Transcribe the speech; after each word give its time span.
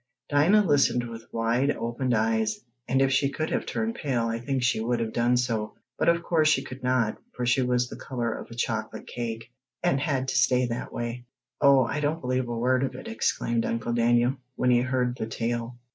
Dinah 0.29 0.63
listened 0.65 1.07
with 1.07 1.31
wide 1.31 1.69
opened 1.69 2.15
eyes, 2.15 2.59
and 2.87 3.03
if 3.03 3.11
she 3.11 3.29
could 3.29 3.51
have 3.51 3.67
turned 3.67 3.93
pale 3.93 4.25
I 4.29 4.39
think 4.39 4.63
she 4.63 4.79
would 4.79 4.99
have 4.99 5.13
done 5.13 5.37
so. 5.37 5.75
But 5.95 6.09
of 6.09 6.23
course 6.23 6.49
she 6.49 6.63
could 6.63 6.81
not, 6.81 7.21
for 7.33 7.45
she 7.45 7.61
was 7.61 7.87
the 7.87 7.95
color 7.97 8.33
of 8.33 8.49
a 8.49 8.55
chocolate 8.55 9.05
cake, 9.05 9.51
and 9.83 9.99
had 9.99 10.29
to 10.29 10.35
stay 10.35 10.65
that 10.65 10.91
way. 10.91 11.25
"Oh, 11.61 11.83
I 11.83 11.99
don't 11.99 12.19
believe 12.19 12.49
a 12.49 12.57
word 12.57 12.81
of 12.83 12.95
it!" 12.95 13.07
exclaimed 13.07 13.63
Uncle 13.63 13.93
Daniel, 13.93 14.37
when 14.55 14.71
he 14.71 14.81
heard 14.81 15.17
the 15.17 15.27
tale. 15.27 15.77